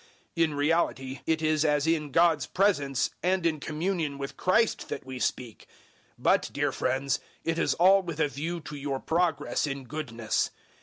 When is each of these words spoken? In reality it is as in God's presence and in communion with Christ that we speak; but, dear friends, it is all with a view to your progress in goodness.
In 0.35 0.55
reality 0.55 1.19
it 1.27 1.43
is 1.43 1.63
as 1.63 1.85
in 1.85 2.09
God's 2.09 2.47
presence 2.47 3.11
and 3.21 3.45
in 3.45 3.59
communion 3.59 4.17
with 4.17 4.35
Christ 4.35 4.89
that 4.89 5.05
we 5.05 5.19
speak; 5.19 5.67
but, 6.17 6.49
dear 6.51 6.71
friends, 6.71 7.19
it 7.43 7.59
is 7.59 7.75
all 7.75 8.01
with 8.01 8.19
a 8.19 8.27
view 8.27 8.61
to 8.61 8.75
your 8.75 8.99
progress 8.99 9.67
in 9.67 9.83
goodness. 9.83 10.49